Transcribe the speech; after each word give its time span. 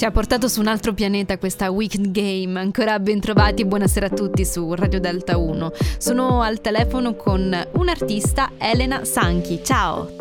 Ci 0.00 0.06
ha 0.06 0.10
portato 0.10 0.48
su 0.48 0.60
un 0.60 0.66
altro 0.66 0.94
pianeta 0.94 1.36
questa 1.36 1.70
Weekend 1.70 2.10
Game. 2.10 2.58
Ancora 2.58 2.98
ben 2.98 3.20
trovati 3.20 3.60
e 3.60 3.66
buonasera 3.66 4.06
a 4.06 4.08
tutti 4.10 4.46
su 4.46 4.72
Radio 4.72 4.98
Delta 4.98 5.36
1. 5.36 5.72
Sono 5.98 6.40
al 6.40 6.62
telefono 6.62 7.14
con 7.16 7.54
un'artista, 7.72 8.52
Elena 8.56 9.04
Sanchi. 9.04 9.60
Ciao! 9.62 10.19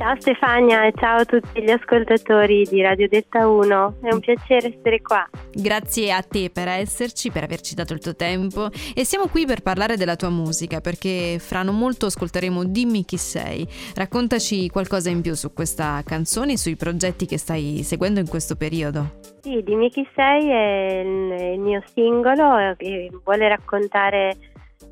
Ciao 0.00 0.18
Stefania 0.18 0.86
e 0.86 0.94
ciao 0.96 1.18
a 1.18 1.24
tutti 1.26 1.60
gli 1.62 1.70
ascoltatori 1.70 2.64
di 2.64 2.80
Radio 2.80 3.06
Delta 3.06 3.46
1, 3.46 3.96
è 4.00 4.14
un 4.14 4.20
piacere 4.20 4.68
essere 4.68 5.02
qua. 5.02 5.28
Grazie 5.52 6.10
a 6.10 6.22
te 6.22 6.48
per 6.50 6.68
esserci, 6.68 7.30
per 7.30 7.42
averci 7.42 7.74
dato 7.74 7.92
il 7.92 8.00
tuo 8.00 8.16
tempo 8.16 8.70
e 8.94 9.04
siamo 9.04 9.26
qui 9.26 9.44
per 9.44 9.60
parlare 9.60 9.98
della 9.98 10.16
tua 10.16 10.30
musica 10.30 10.80
perché 10.80 11.36
fra 11.38 11.62
non 11.62 11.76
molto 11.76 12.06
ascolteremo 12.06 12.64
Dimmi 12.64 13.04
chi 13.04 13.18
sei. 13.18 13.68
Raccontaci 13.94 14.70
qualcosa 14.70 15.10
in 15.10 15.20
più 15.20 15.34
su 15.34 15.52
questa 15.52 16.00
canzone 16.02 16.52
e 16.52 16.56
sui 16.56 16.76
progetti 16.76 17.26
che 17.26 17.36
stai 17.36 17.82
seguendo 17.82 18.20
in 18.20 18.28
questo 18.28 18.56
periodo. 18.56 19.18
Sì, 19.42 19.62
Dimmi 19.62 19.90
chi 19.90 20.08
sei 20.14 20.48
è 20.48 21.00
il 21.02 21.60
mio 21.60 21.82
singolo 21.92 22.74
che 22.78 23.10
vuole 23.22 23.48
raccontare 23.48 24.34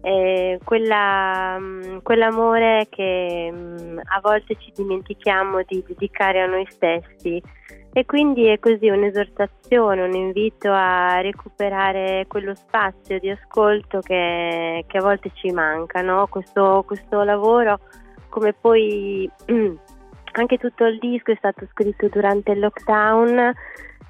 eh, 0.01 0.59
quella, 0.65 1.59
mm, 1.59 1.99
quell'amore 2.03 2.87
che 2.89 3.51
mh, 3.51 3.83
mm, 3.83 3.99
a 3.99 4.21
volte 4.21 4.57
ci 4.59 4.73
dimentichiamo 4.75 5.63
di 5.67 5.83
dedicare 5.87 6.41
a 6.41 6.47
noi 6.47 6.67
stessi 6.69 7.43
e 7.93 8.05
quindi 8.05 8.47
è 8.47 8.59
così 8.59 8.89
un'esortazione, 8.89 10.03
un 10.03 10.15
invito 10.15 10.71
a 10.71 11.21
recuperare 11.21 12.27
quello 12.29 12.55
spazio 12.55 13.19
di 13.19 13.31
ascolto 13.31 14.01
che, 14.01 14.85
che 14.87 14.99
a 14.99 15.03
volte 15.03 15.31
ci 15.35 15.51
manca. 15.51 16.01
No? 16.03 16.27
Questo, 16.29 16.85
questo 16.87 17.23
lavoro, 17.25 17.81
come 18.29 18.53
poi 18.53 19.29
anche 20.33 20.59
tutto 20.59 20.85
il 20.85 20.99
disco 20.99 21.33
è 21.33 21.37
stato 21.39 21.67
scritto 21.73 22.09
durante 22.09 22.53
il 22.53 22.61
lockdown, 22.61 23.53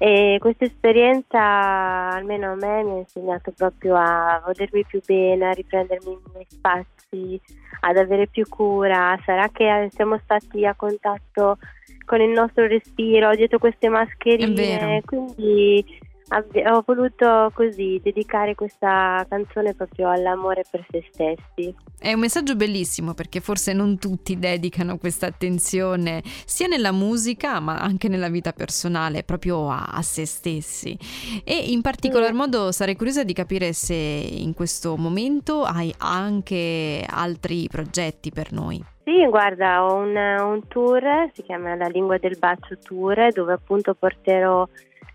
e 0.01 0.37
questa 0.39 0.63
esperienza, 0.63 1.39
almeno 1.39 2.53
a 2.53 2.55
me, 2.55 2.83
mi 2.83 2.91
ha 2.91 2.97
insegnato 2.99 3.51
proprio 3.51 3.95
a 3.97 4.41
volermi 4.45 4.85
più 4.85 5.01
bene, 5.05 5.49
a 5.49 5.51
riprendermi 5.51 6.13
i 6.13 6.19
miei 6.31 6.45
spazi, 6.47 7.41
ad 7.81 7.97
avere 7.97 8.27
più 8.27 8.47
cura. 8.47 9.19
Sarà 9.25 9.49
che 9.49 9.89
siamo 9.91 10.17
stati 10.23 10.65
a 10.65 10.73
contatto 10.73 11.57
con 12.05 12.21
il 12.21 12.29
nostro 12.29 12.65
respiro 12.65 13.35
dietro 13.35 13.59
queste 13.59 13.89
mascherine, 13.89 15.01
quindi 15.05 15.85
ho 16.29 16.83
voluto 16.85 17.51
così 17.53 17.99
dedicare 18.03 18.55
questa 18.55 19.25
canzone 19.27 19.73
proprio 19.73 20.09
all'amore 20.09 20.63
per 20.69 20.85
se 20.89 21.03
stessi. 21.11 21.75
È 21.97 22.13
un 22.13 22.19
messaggio 22.19 22.55
bellissimo 22.55 23.13
perché 23.13 23.39
forse 23.39 23.73
non 23.73 23.97
tutti 23.97 24.37
dedicano 24.37 24.97
questa 24.97 25.25
attenzione 25.25 26.21
sia 26.45 26.67
nella 26.67 26.91
musica 26.91 27.59
ma 27.59 27.79
anche 27.79 28.07
nella 28.07 28.29
vita 28.29 28.53
personale, 28.53 29.23
proprio 29.23 29.69
a, 29.69 29.89
a 29.91 30.01
se 30.01 30.25
stessi. 30.25 30.97
E 31.43 31.71
in 31.71 31.81
particolar 31.81 32.33
modo 32.33 32.71
sarei 32.71 32.95
curiosa 32.95 33.23
di 33.23 33.33
capire 33.33 33.73
se 33.73 33.95
in 33.95 34.53
questo 34.53 34.95
momento 34.97 35.63
hai 35.63 35.93
anche 35.97 37.03
altri 37.07 37.67
progetti 37.69 38.31
per 38.31 38.51
noi. 38.51 38.83
Sì, 39.03 39.25
guarda, 39.25 39.83
ho 39.83 39.95
un, 39.95 40.15
un 40.15 40.67
tour, 40.67 41.31
si 41.33 41.41
chiama 41.41 41.73
La 41.73 41.87
Lingua 41.87 42.19
del 42.19 42.37
Bacio 42.37 42.77
Tour, 42.77 43.31
dove 43.33 43.53
appunto 43.53 43.95
porterò 43.95 44.67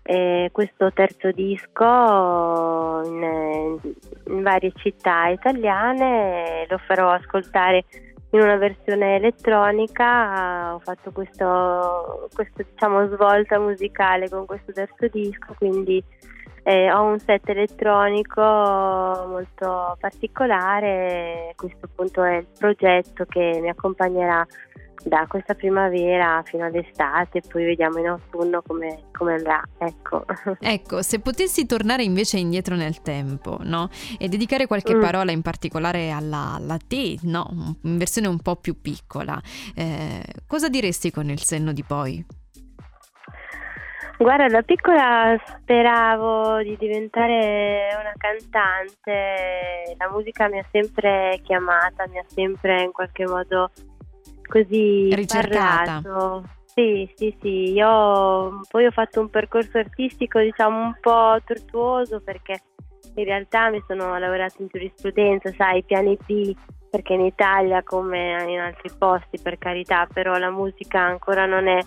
eh, 0.07 0.49
questo 0.51 0.91
terzo 0.93 1.31
disco 1.31 3.01
in, 3.05 3.79
in, 4.27 4.41
varie 4.43 4.71
città 4.75 5.29
italiane, 5.29 6.67
lo 6.69 6.77
farò 6.77 7.09
ascoltare 7.09 7.85
in 8.29 8.39
una 8.41 8.57
versione 8.57 9.15
elettronica, 9.15 10.75
ho 10.75 10.79
fatto 10.79 11.11
questo, 11.11 12.29
questo 12.35 12.63
diciamo, 12.69 13.07
svolta 13.07 13.57
musicale 13.57 14.29
con 14.29 14.45
questo 14.45 14.73
terzo 14.73 15.07
disco, 15.07 15.55
quindi 15.57 16.03
eh, 16.61 16.91
ho 16.91 17.01
un 17.01 17.17
set 17.17 17.49
elettronico 17.49 18.41
molto 18.41 19.97
particolare, 19.99 21.53
questo 21.55 21.85
appunto 21.85 22.23
è 22.23 22.35
il 22.35 22.47
progetto 22.55 23.25
che 23.25 23.57
mi 23.59 23.69
accompagnerà 23.69 24.45
da 25.03 25.25
questa 25.27 25.53
primavera 25.53 26.41
fino 26.45 26.65
all'estate, 26.65 27.41
poi 27.47 27.65
vediamo 27.65 27.99
in 27.99 28.07
autunno 28.07 28.61
come, 28.61 29.03
come 29.11 29.33
andrà. 29.33 29.61
Ecco. 29.77 30.25
ecco, 30.59 31.01
se 31.01 31.19
potessi 31.19 31.65
tornare 31.65 32.03
invece 32.03 32.37
indietro 32.37 32.75
nel 32.75 33.01
tempo, 33.01 33.57
no? 33.61 33.89
E 34.17 34.27
dedicare 34.27 34.67
qualche 34.67 34.95
mm. 34.95 35.01
parola 35.01 35.31
in 35.31 35.41
particolare 35.41 36.11
alla, 36.11 36.53
alla 36.55 36.77
te, 36.77 37.17
no? 37.23 37.77
In 37.83 37.97
versione 37.97 38.27
un 38.27 38.39
po' 38.39 38.55
più 38.55 38.81
piccola, 38.81 39.39
eh, 39.75 40.23
cosa 40.47 40.69
diresti 40.69 41.11
con 41.11 41.29
il 41.29 41.39
senno 41.41 41.71
di 41.73 41.83
poi? 41.83 42.25
Guarda, 44.17 44.47
da 44.47 44.61
piccola 44.61 45.37
speravo 45.45 46.61
di 46.63 46.77
diventare 46.79 47.89
una 47.99 48.13
cantante, 48.15 49.93
la 49.97 50.09
musica 50.09 50.47
mi 50.47 50.57
ha 50.57 50.65
sempre 50.71 51.41
chiamata, 51.43 52.07
mi 52.07 52.17
ha 52.19 52.23
sempre 52.25 52.83
in 52.83 52.93
qualche 52.93 53.27
modo 53.27 53.71
così 54.47 55.13
ricercata. 55.13 56.01
Parlato. 56.01 56.43
Sì, 56.75 57.09
sì, 57.15 57.37
sì, 57.41 57.71
io 57.71 58.59
poi 58.69 58.85
ho 58.85 58.91
fatto 58.91 59.21
un 59.21 59.29
percorso 59.29 59.77
artistico 59.77 60.39
diciamo 60.39 60.77
un 60.77 60.97
po' 60.99 61.37
tortuoso 61.45 62.19
perché 62.19 62.59
in 63.15 63.23
realtà 63.23 63.69
mi 63.69 63.81
sono 63.87 64.17
laureata 64.17 64.55
in 64.59 64.67
giurisprudenza, 64.69 65.53
sai, 65.55 65.83
piani 65.83 66.17
B, 66.25 66.53
perché 66.89 67.13
in 67.13 67.21
Italia 67.21 67.81
come 67.81 68.43
in 68.47 68.59
altri 68.59 68.89
posti 68.97 69.39
per 69.41 69.57
carità, 69.57 70.05
però 70.13 70.37
la 70.37 70.49
musica 70.49 70.99
ancora 70.99 71.45
non 71.45 71.67
è 71.67 71.79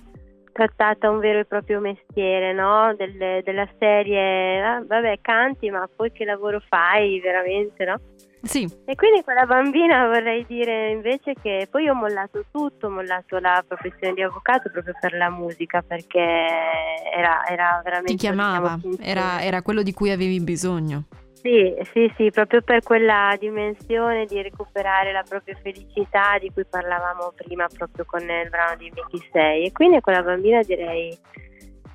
trattata 0.53 1.11
un 1.11 1.19
vero 1.19 1.41
e 1.41 1.45
proprio 1.45 1.81
mestiere, 1.81 2.55
no? 2.55 2.95
Del, 2.97 3.43
della 3.43 3.69
serie, 3.79 4.61
ah, 4.63 4.83
vabbè, 4.87 5.19
canti, 5.21 5.71
ma 5.71 5.89
poi 5.95 6.11
che 6.13 6.25
lavoro 6.25 6.61
fai 6.67 7.21
veramente, 7.21 7.85
no? 7.85 8.01
Sì. 8.43 8.69
E 8.85 8.95
quindi 8.95 9.23
quella 9.23 9.47
bambina 9.47 10.07
vorrei 10.07 10.45
dire 10.47 10.91
invece 10.91 11.35
che 11.41 11.67
poi 11.71 11.89
ho 11.89 11.95
mollato 11.95 12.45
tutto, 12.51 12.87
ho 12.87 12.91
mollato 12.91 13.39
la 13.39 13.65
professione 13.67 14.15
di 14.15 14.23
avvocato 14.23 14.71
proprio 14.71 14.95
per 15.01 15.15
la 15.15 15.31
musica 15.31 15.83
perché 15.83 16.21
era, 16.21 17.47
era 17.47 17.81
veramente... 17.83 18.13
Ti 18.13 18.19
chiamava, 18.19 18.79
diciamo, 18.81 18.97
era, 19.01 19.43
era 19.43 19.63
quello 19.63 19.83
di 19.83 19.93
cui 19.93 20.11
avevi 20.11 20.41
bisogno. 20.41 21.05
Sì, 21.41 21.73
sì, 21.93 22.13
sì, 22.17 22.31
proprio 22.31 22.63
per 22.63 22.83
quella 22.83 23.37
dimensione 23.39 24.27
di 24.27 24.43
recuperare 24.43 25.13
la 25.13 25.23
propria 25.27 25.57
felicità 25.63 26.37
di 26.39 26.51
cui 26.53 26.65
parlavamo 26.69 27.33
prima 27.37 27.67
proprio 27.73 28.05
con 28.07 28.21
il 28.23 28.49
brano 28.51 28.77
di 28.77 28.91
Mickey 28.93 29.29
6 29.31 29.65
e 29.65 29.73
quindi 29.73 30.01
quella 30.01 30.23
bambina 30.23 30.63
direi 30.63 31.17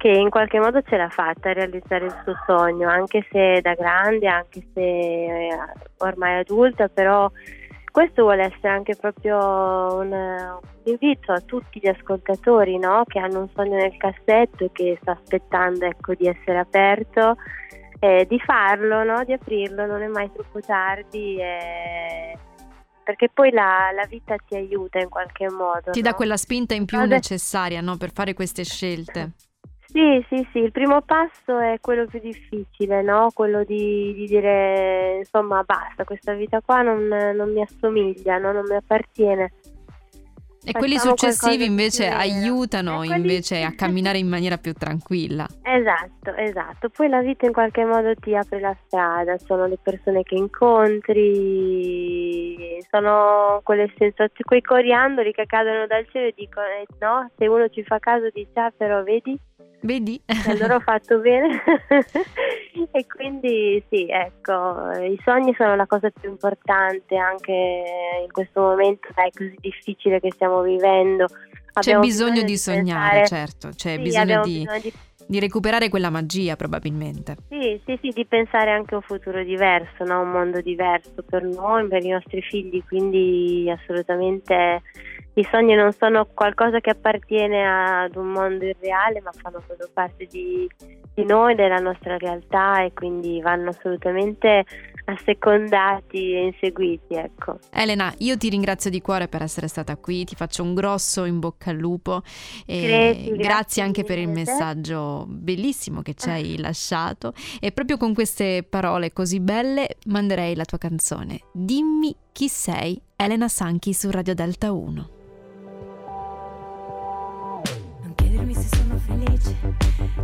che 0.04 0.10
in 0.10 0.30
qualche 0.30 0.60
modo 0.60 0.82
ce 0.82 0.98
l'ha 0.98 1.08
fatta 1.08 1.52
a 1.52 1.54
realizzare 1.54 2.08
il 2.08 2.16
suo 2.26 2.34
sogno, 2.46 2.90
anche 2.90 3.26
se 3.32 3.62
da 3.62 3.74
grande, 3.74 4.28
anche 4.28 4.62
se 4.74 4.82
eh, 4.82 5.58
ormai 6.00 6.40
adulta, 6.40 6.90
però 6.90 7.32
questo 7.90 8.24
vuole 8.24 8.52
essere 8.54 8.68
anche 8.68 8.98
proprio 8.98 9.38
un, 9.38 10.12
un 10.12 10.60
invito 10.84 11.32
a 11.32 11.40
tutti 11.40 11.80
gli 11.80 11.88
ascoltatori 11.88 12.78
no? 12.80 13.06
che 13.08 13.18
hanno 13.20 13.40
un 13.40 13.50
sogno 13.56 13.78
nel 13.78 13.96
cassetto 13.96 14.66
e 14.66 14.72
che 14.74 14.98
sta 15.00 15.14
aspettando 15.14 15.86
ecco, 15.86 16.16
di 16.16 16.28
essere 16.28 16.58
aperto, 16.58 17.38
eh, 18.00 18.26
di 18.28 18.40
farlo, 18.40 19.06
no? 19.06 19.24
di 19.24 19.32
aprirlo, 19.32 19.86
non 19.86 20.02
è 20.02 20.08
mai 20.08 20.30
troppo 20.34 20.60
tardi. 20.60 21.38
Eh, 21.38 22.38
perché 23.06 23.30
poi 23.34 23.52
la, 23.52 23.90
la, 23.96 24.06
vita 24.06 24.36
ti 24.46 24.56
aiuta 24.56 25.00
in 25.00 25.08
qualche 25.08 25.50
modo. 25.50 25.92
Ti 25.92 26.02
no? 26.02 26.10
dà 26.10 26.14
quella 26.14 26.36
spinta 26.36 26.74
in 26.74 26.84
più 26.84 26.98
Vabbè. 26.98 27.14
necessaria 27.14 27.80
no? 27.80 27.96
per 27.96 28.12
fare 28.12 28.34
queste 28.34 28.66
scelte. 28.66 29.32
Sì, 29.94 30.26
sì, 30.28 30.48
sì, 30.52 30.58
il 30.58 30.72
primo 30.72 31.02
passo 31.02 31.60
è 31.60 31.78
quello 31.80 32.08
più 32.08 32.20
difficile, 32.20 33.04
no? 33.04 33.30
Quello 33.32 33.64
di, 33.64 34.12
di 34.16 34.26
dire, 34.26 35.18
insomma, 35.20 35.62
basta, 35.62 36.04
questa 36.04 36.34
vita 36.34 36.62
qua 36.62 36.82
non, 36.82 37.08
non 37.08 37.54
mi 37.54 37.62
assomiglia, 37.62 38.40
no? 38.40 38.52
non 38.52 38.64
mi 38.68 38.76
appartiene. 38.76 39.52
E 40.66 40.72
quelli 40.72 40.98
successivi 40.98 41.66
invece 41.66 42.08
aiutano 42.08 43.04
invece 43.04 43.64
a 43.64 43.74
camminare 43.76 44.18
in 44.18 44.30
maniera 44.30 44.58
più 44.58 44.72
tranquilla. 44.74 45.46
Esatto, 45.62 46.34
esatto. 46.36 46.88
Poi 46.90 47.10
la 47.10 47.20
vita 47.22 47.46
in 47.46 47.52
qualche 47.52 47.84
modo 47.84 48.16
ti 48.16 48.34
apre 48.34 48.62
la 48.62 48.74
strada, 48.86 49.38
sono 49.38 49.68
le 49.68 49.78
persone 49.82 50.24
che 50.24 50.36
incontri, 50.36 51.28
sono 52.90 53.60
quelle 53.64 53.94
sensazioni, 53.98 54.44
quei 54.44 54.62
coriandoli 54.62 55.34
che 55.34 55.46
cadono 55.46 55.86
dal 55.86 56.08
cielo 56.10 56.28
e 56.28 56.34
dicono, 56.36 56.66
eh, 56.68 56.86
no, 57.00 57.30
se 57.38 57.46
uno 57.46 57.68
ci 57.68 57.84
fa 57.84 58.00
caso 58.00 58.30
dice, 58.34 58.58
ah 58.60 58.72
però 58.76 59.04
vedi, 59.04 59.38
Vedi? 59.84 60.22
allora 60.48 60.76
ho 60.76 60.80
fatto 60.80 61.20
bene. 61.20 61.62
e 62.92 63.06
quindi 63.06 63.84
sì, 63.90 64.08
ecco, 64.10 64.92
i 65.02 65.20
sogni 65.24 65.54
sono 65.58 65.76
la 65.76 65.86
cosa 65.86 66.10
più 66.10 66.30
importante 66.30 67.18
anche 67.18 67.52
in 68.24 68.32
questo 68.32 68.62
momento 68.62 69.10
dai, 69.14 69.30
così 69.32 69.56
difficile 69.60 70.20
che 70.22 70.32
stiamo 70.32 70.62
vivendo. 70.62 71.28
C'è 71.74 71.98
bisogno, 71.98 72.00
bisogno, 72.00 72.44
di 72.44 72.58
sognare, 72.58 73.20
pensare, 73.20 73.46
certo, 73.46 73.70
c'è 73.76 73.96
sì, 73.96 74.02
bisogno, 74.02 74.42
di... 74.44 74.60
bisogno, 74.60 74.80
di... 74.80 74.94
di 75.26 75.40
recuperare 75.40 75.90
quella 75.90 76.10
magia 76.10 76.56
probabilmente. 76.56 77.36
Sì, 77.50 77.82
sì, 77.86 77.98
sì, 78.02 78.10
di 78.10 78.26
pensare 78.26 78.72
anche 78.72 78.94
a 78.94 78.98
un 78.98 79.04
futuro 79.04 79.44
diverso, 79.44 80.06
no? 80.06 80.22
un 80.22 80.30
mondo 80.30 80.62
diverso 80.62 81.24
per 81.28 81.44
noi, 81.44 81.88
per 81.88 82.06
i 82.06 82.10
nostri 82.10 82.42
figli, 82.42 82.82
quindi 82.88 83.70
assolutamente 83.70 84.82
i 85.36 85.48
sogni 85.50 85.74
non 85.74 85.92
sono 85.94 86.28
qualcosa 86.32 86.80
che 86.80 86.92
appartiene 86.92 87.66
ad 87.66 88.16
un 88.16 88.28
mondo 88.28 88.66
irreale, 88.66 89.22
ma 89.22 89.32
fanno 89.32 89.64
proprio 89.66 89.90
parte 89.92 90.28
di, 90.30 90.70
di 91.14 91.26
noi, 91.26 91.56
della 91.56 91.80
nostra 91.80 92.18
realtà 92.18 92.84
e 92.84 92.94
quindi 92.94 93.42
vanno 93.42 93.70
assolutamente 93.70 94.64
assecondati 95.06 96.34
e 96.34 96.46
inseguiti. 96.46 97.16
Ecco. 97.16 97.60
Elena, 97.72 98.14
io 98.20 98.38
ti 98.38 98.50
ringrazio 98.50 98.90
di 98.90 99.02
cuore 99.02 99.28
per 99.28 99.42
essere 99.42 99.68
stata 99.68 99.98
qui, 99.98 100.24
ti 100.24 100.36
faccio 100.36 100.64
un 100.64 100.74
grosso 100.74 101.26
in 101.26 101.40
bocca 101.40 101.72
al 101.72 101.78
lupo 101.78 102.22
e 102.66 102.82
Creti, 102.82 103.24
grazie, 103.30 103.44
grazie 103.44 103.82
anche 103.82 104.04
per 104.04 104.20
il 104.20 104.30
messaggio 104.30 105.26
bellissimo 105.28 106.02
che 106.02 106.14
ci 106.14 106.30
hai 106.30 106.58
lasciato 106.62 107.34
e 107.60 107.72
proprio 107.72 107.98
con 107.98 108.14
queste 108.14 108.66
parole 108.68 109.12
così 109.12 109.40
belle 109.40 109.98
manderei 110.06 110.56
la 110.56 110.66
tua 110.66 110.78
canzone. 110.78 111.40
Dimmi 111.52 112.16
chi 112.32 112.48
sei, 112.48 113.00
Elena 113.16 113.48
Sanchi 113.48 113.94
su 113.94 114.10
Radio 114.10 114.34
Delta 114.34 114.72
1. 114.72 115.13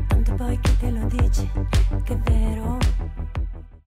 Tanto 0.08 0.36
poi 0.36 0.60
che 0.60 0.78
te 0.78 0.92
lo 0.92 1.06
dici, 1.08 1.50
che 2.04 2.14
è 2.14 2.18
vero. 2.18 2.78